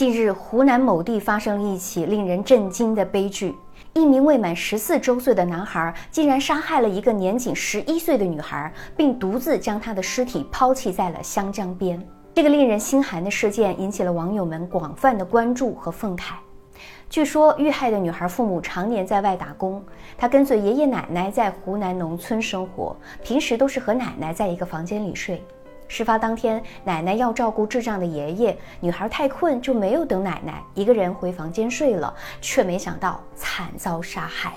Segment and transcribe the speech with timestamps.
[0.00, 3.54] 近日，湖南某地发生了一起令人震惊的悲剧：
[3.92, 12.02] 一名未满十四周岁的男孩竟然杀害了一个年仅十一岁的女孩，并独自将她的尸体抛弃在了湘江边。
[12.34, 16.32] 这个令人心寒的事件引起了网友们广泛的关注和愤慨。
[17.10, 19.84] 据说，遇害的女孩父母常年在外打工，
[20.16, 25.44] 她跟随爷爷奶奶在湖南农村生活，平时都是和奶奶在一个房间里睡。
[25.90, 34.52] 事发当天，奶奶要照顾智障的爷爷，女孩太困就没有等奶奶，一个人回房间睡了，却没想到惨遭杀害。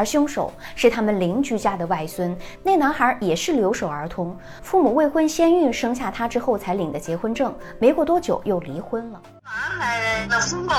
[0.00, 9.20] 而凶手是他们邻居家的外孙，那男孩也是留守儿童，父母未婚先孕，生下他之后才领的结婚证，没过多久又离婚了。
[9.44, 10.70] 男孩的父母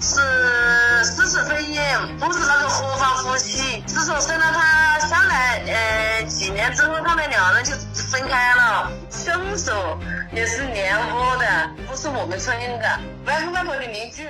[0.00, 0.22] 是
[1.04, 1.76] 事实婚姻，
[2.18, 8.90] 不是那个合法夫妻，是说生了他下来，呃，几年之后他们两人就分开了。
[9.10, 9.98] 凶手
[10.32, 14.26] 也是连窝的，不是我们村的，外公外婆的邻居。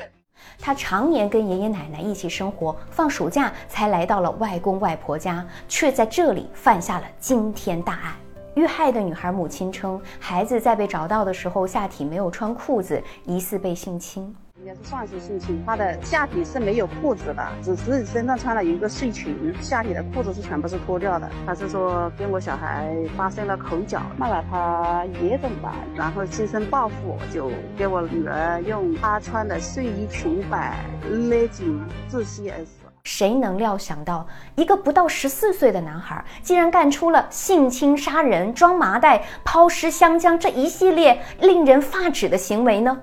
[0.64, 8.14] 他常年跟爷爷奶奶一起生活，放暑假才来到了外公外婆家，却在这里犯下了惊天大案。
[8.54, 14.32] 遇害的女孩母亲称，孩子在被找到的时候下体没有穿裤子，疑似被性侵。
[14.62, 21.28] 应该是算是性侵，他的下体是没有裤子的，只是身上穿了一个睡裙，下体的裤子是全部是脱掉的。
[21.44, 30.78] 他是说跟我小孩发生了口角，骂了他野种吧，然后心生报复，就给我女儿用她穿的睡衣裙摆
[31.10, 32.70] 勒紧窒息而死。
[33.02, 34.24] 谁能料想到，
[34.54, 42.96] 一个不到十四岁的男孩，竟然干出了性侵、杀人、装麻袋、抛尸湘江这一系列令人发指的行为呢？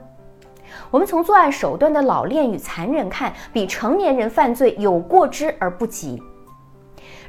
[0.91, 6.21] 我们从作案手段的老练与残忍看，比成年人犯罪有过之而不及。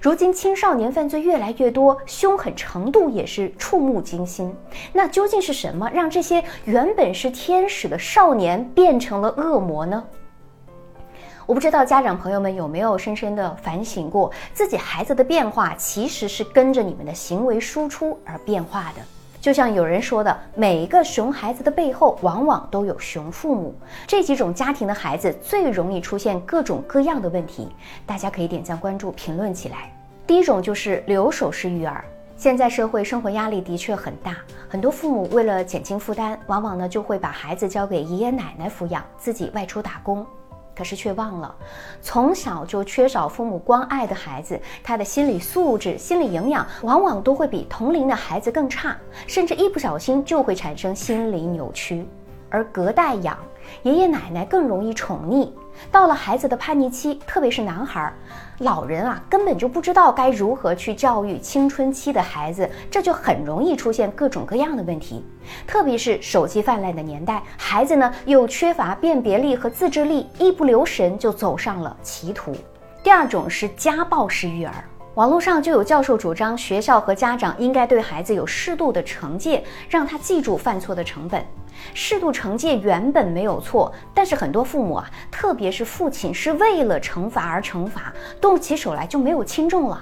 [0.01, 4.55] 如今青少年犯罪越来越多，凶狠程度也是触目惊心。
[4.95, 10.03] 那究竟是什么让这些原本是天使的少年变成了恶魔呢？
[11.45, 19.03] 我不知道家长朋友们有没有深深的反省过，自己孩子的变化其实是跟着你们的行为输出而变化的。
[19.41, 23.75] 就像有人说的，每一个熊孩子的背后往往都有熊父母。
[24.07, 27.69] 这几种家庭的孩子最容易出现各种各样的问题，
[28.05, 29.91] 大家可以点赞、关注、评论起来。
[30.27, 32.05] 第一种就是留守式育儿。
[32.37, 34.37] 现在社会生活压力的确很大，
[34.69, 40.25] 很多父母为了减轻负担，往往呢就会把孩子交给爷爷奶奶抚养，自己外出打工。
[40.81, 41.55] 可是却忘了，
[42.01, 48.97] 从小就缺少父母关爱的孩子，他的心理素质、心理营养往往都会比同龄的孩子更差，
[49.27, 52.07] 甚至一不小心就会产生心理扭曲。
[52.49, 53.37] 而隔代养，
[53.83, 55.51] 爷爷奶奶更容易宠溺。
[55.91, 58.13] 到了孩子的叛逆期，特别是男孩，
[58.59, 65.25] 老人啊根本就不知道该如何去教育青春期的孩子，这就很容易出现各种各样的问题。
[65.67, 72.55] 特别是手机泛滥的年代，孩子呢又缺乏辨别力和自制力，一不留神就走上了歧途。
[73.03, 74.85] 第二种是家暴式育儿。
[75.17, 81.45] 网络上就有教授主张，学校和家长应该对孩子有适度的惩戒，让他记住犯错的成本。
[81.95, 90.01] 适度惩戒原本没有错，但是很多父母啊，特别是父亲，是为了惩罚而惩罚，动起手来就没有轻重了。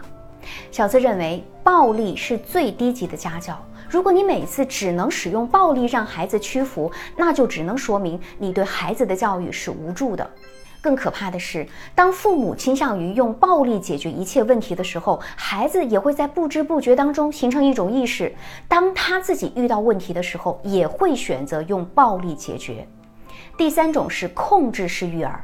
[0.71, 3.59] 小资认为，暴力是最低级的家教。
[3.89, 10.29] 如果你每次只能使用暴力让孩子屈服，那就只能说明你对孩子的教育是无助的。
[10.81, 18.35] 更可怕的是，当父母倾向于用暴力解决一切问题的时候，孩子也会在不知不觉当中形成一种意识：
[18.69, 22.87] 当他自己遇到问题的时候，也会选择用暴力解决。
[23.57, 25.43] 第三种是控制式育儿，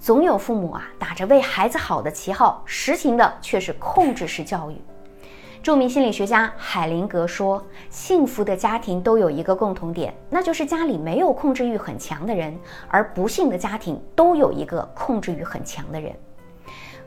[0.00, 4.76] 总有父母啊打着为孩子好的旗号，实行的却是控制式教育。
[5.64, 12.52] 著名心理学家海灵格说：“幸福的家庭都有一个共同点，那就是家里没有控制欲很强的人；
[12.86, 16.12] 而不幸的家庭都有一个控制欲很强的人。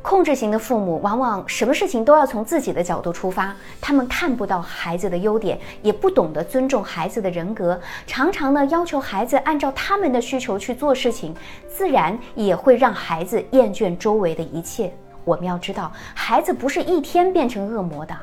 [0.01, 11.31] 控制型的父母往往什么事情都要从自己的角度出发，他们看不到孩子的优点，也不懂得尊重孩子的人格，常常呢要求孩子按照他们的需求去做事情，
[11.69, 14.91] 自然也会让孩子厌倦周围的一切。
[15.23, 18.17] 我们要知道，孩子不是一天变成恶魔的。”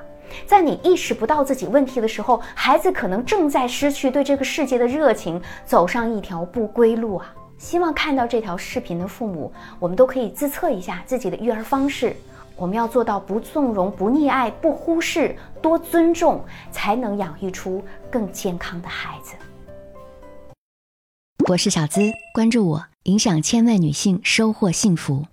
[0.47, 7.35] 在你意识不到自己问题的时候，孩子可能正在失去对这个世界的热情，走上一条不归路啊！
[7.57, 12.15] 希望看到这条视频的父母，我们都可以自测一下自己的育儿方式。
[12.57, 19.35] 我们要做到不纵容、不溺爱、不忽视，多尊重，才能养育出更健康的孩子。
[21.49, 22.01] 我是小资，
[22.33, 25.25] 关注我，影响千万女性，收获幸福。